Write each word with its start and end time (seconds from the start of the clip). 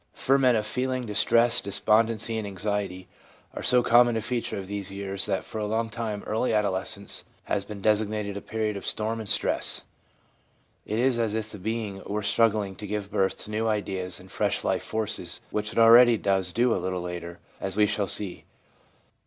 Ferment 0.13 0.57
of 0.57 0.65
feeling, 0.65 1.05
distress, 1.05 1.61
despondency 1.61 2.35
and 2.35 2.47
anxiety 2.47 3.07
are 3.53 3.61
so 3.61 3.83
common 3.83 4.17
a 4.17 4.21
feature 4.21 4.57
of 4.57 4.65
these 4.65 4.89
years 4.91 5.27
that 5.27 5.43
for 5.43 5.59
a 5.59 5.67
long 5.67 5.91
time 5.91 6.23
early 6.25 6.55
adolescence 6.55 7.23
has 7.43 7.63
been 7.65 7.81
designated 7.83 8.35
a 8.35 8.41
period 8.41 8.75
of 8.75 8.83
'storm 8.83 9.19
and 9.19 9.29
stress.' 9.29 9.83
It 10.87 10.97
is 10.97 11.19
as 11.19 11.35
if 11.35 11.51
the 11.51 11.59
being 11.59 12.01
were 12.07 12.23
strug 12.23 12.53
gling 12.53 12.77
to 12.77 12.87
give 12.87 13.11
birth 13.11 13.37
to 13.43 13.51
new 13.51 13.67
ideas 13.67 14.19
and 14.19 14.31
fresh 14.31 14.63
life 14.63 14.81
forces, 14.81 15.39
which 15.51 15.71
it 15.73 15.79
really 15.79 16.17
does 16.17 16.51
do 16.51 16.73
a 16.73 16.81
little 16.81 17.01
later, 17.03 17.37
as 17.59 17.77
we 17.77 17.85
shall 17.85 18.07
see. 18.07 18.45